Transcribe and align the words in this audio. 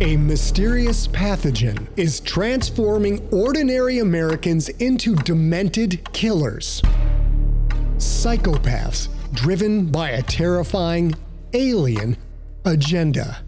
A 0.00 0.16
mysterious 0.16 1.06
pathogen 1.06 1.86
is 1.96 2.18
transforming 2.18 3.28
ordinary 3.30 4.00
Americans 4.00 4.68
into 4.68 5.14
demented 5.14 6.12
killers. 6.12 6.82
Psychopaths 7.98 9.08
driven 9.34 9.86
by 9.86 10.10
a 10.10 10.22
terrifying 10.22 11.14
alien 11.52 12.16
agenda. 12.64 13.44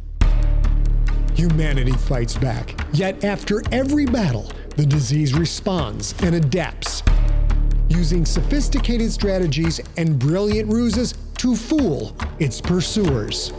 Humanity 1.34 1.92
fights 1.92 2.36
back, 2.36 2.78
yet 2.92 3.24
after 3.24 3.60
every 3.72 4.06
battle, 4.06 4.52
the 4.76 4.86
disease 4.86 5.34
responds 5.34 6.14
and 6.22 6.36
adapts, 6.36 7.02
using 7.88 8.24
sophisticated 8.24 9.10
strategies 9.10 9.80
and 9.96 10.16
brilliant 10.16 10.72
ruses 10.72 11.14
to 11.38 11.56
fool 11.56 12.16
its 12.38 12.60
pursuers. 12.60 13.52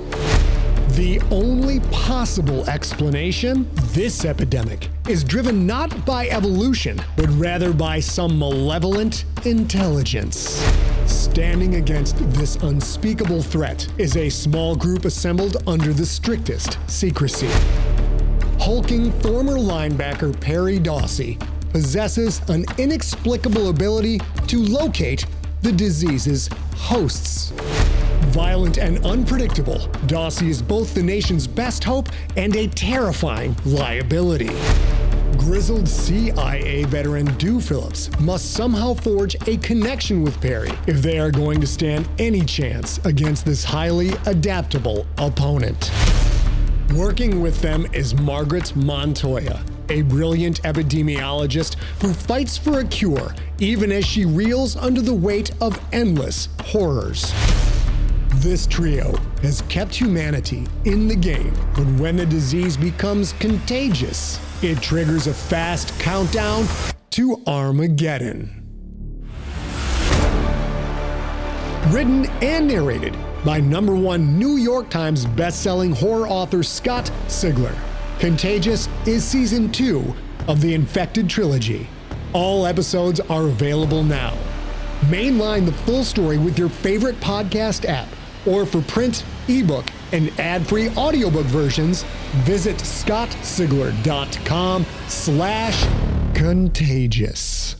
The 0.97 1.21
only 1.29 1.79
possible 1.91 2.67
explanation 2.67 3.69
this 3.93 4.25
epidemic 4.25 4.89
is 5.07 5.23
driven 5.23 5.67
not 5.67 6.07
by 6.07 6.27
evolution, 6.29 6.99
but 7.15 7.29
rather 7.33 7.71
by 7.71 7.99
some 7.99 8.39
malevolent 8.39 9.25
intelligence. 9.45 10.59
Standing 11.05 11.75
against 11.75 12.17
this 12.33 12.55
unspeakable 12.55 13.43
threat 13.43 13.87
is 13.99 14.17
a 14.17 14.27
small 14.27 14.75
group 14.75 15.05
assembled 15.05 15.57
under 15.67 15.93
the 15.93 16.03
strictest 16.03 16.79
secrecy. 16.89 17.51
Hulking 18.59 19.11
former 19.21 19.59
linebacker 19.59 20.41
Perry 20.41 20.79
Dawsey 20.79 21.37
possesses 21.69 22.41
an 22.49 22.65
inexplicable 22.79 23.69
ability 23.69 24.19
to 24.47 24.63
locate 24.63 25.27
the 25.61 25.71
disease's 25.71 26.49
hosts. 26.73 27.53
Violent 28.37 28.77
and 28.77 29.03
unpredictable, 29.03 29.79
Dawsey 30.05 30.49
is 30.49 30.61
both 30.61 30.93
the 30.93 31.01
nation's 31.01 31.47
best 31.47 31.83
hope 31.83 32.07
and 32.35 32.55
a 32.55 32.67
terrifying 32.67 33.55
liability. 33.65 34.51
Grizzled 35.39 35.89
CIA 35.89 36.83
veteran 36.83 37.25
Dew 37.37 37.59
Phillips 37.59 38.11
must 38.19 38.53
somehow 38.53 38.93
forge 38.93 39.35
a 39.47 39.57
connection 39.57 40.21
with 40.21 40.39
Perry 40.39 40.69
if 40.85 41.01
they 41.01 41.17
are 41.17 41.31
going 41.31 41.59
to 41.59 41.65
stand 41.65 42.07
any 42.19 42.41
chance 42.41 43.03
against 43.07 43.43
this 43.43 43.63
highly 43.63 44.11
adaptable 44.27 45.07
opponent. 45.17 45.91
Working 46.93 47.41
with 47.41 47.59
them 47.61 47.87
is 47.91 48.13
Margaret 48.13 48.75
Montoya, 48.75 49.59
a 49.89 50.03
brilliant 50.03 50.61
epidemiologist 50.61 51.73
who 52.03 52.13
fights 52.13 52.55
for 52.55 52.81
a 52.81 52.85
cure 52.85 53.33
even 53.57 53.91
as 53.91 54.05
she 54.05 54.25
reels 54.25 54.75
under 54.75 55.01
the 55.01 55.13
weight 55.13 55.49
of 55.59 55.81
endless 55.91 56.49
horrors. 56.61 57.33
This 58.41 58.67
trio 58.67 59.15
has 59.41 59.63
kept 59.63 59.95
humanity 59.95 60.67
in 60.85 61.07
the 61.07 61.15
game, 61.15 61.51
but 61.73 61.87
when 61.99 62.15
the 62.15 62.25
disease 62.25 62.77
becomes 62.77 63.33
contagious, 63.33 64.39
it 64.63 64.79
triggers 64.79 65.25
a 65.25 65.33
fast 65.33 65.99
countdown 65.99 66.67
to 67.09 67.41
Armageddon. 67.47 68.63
Written 71.87 72.27
and 72.43 72.67
narrated 72.67 73.17
by 73.43 73.59
number 73.59 73.95
one 73.95 74.37
New 74.37 74.57
York 74.57 74.91
Times 74.91 75.25
bestselling 75.25 75.95
horror 75.95 76.27
author 76.27 76.61
Scott 76.61 77.11
Sigler. 77.25 77.75
Contagious 78.19 78.87
is 79.07 79.23
season 79.23 79.71
two 79.71 80.13
of 80.47 80.61
the 80.61 80.75
Infected 80.75 81.27
trilogy. 81.27 81.89
All 82.33 82.67
episodes 82.67 83.19
are 83.19 83.45
available 83.47 84.03
now. 84.03 84.37
Mainline 85.09 85.65
the 85.65 85.71
full 85.71 86.03
story 86.03 86.37
with 86.37 86.59
your 86.59 86.69
favorite 86.69 87.19
podcast 87.19 87.85
app 87.89 88.07
or 88.47 88.65
for 88.65 88.81
print, 88.81 89.23
ebook, 89.47 89.85
and 90.13 90.31
ad-free 90.39 90.89
audiobook 90.91 91.45
versions, 91.47 92.03
visit 92.45 92.77
scottsigler.com 92.77 94.85
slash 95.07 95.85
contagious. 96.33 97.75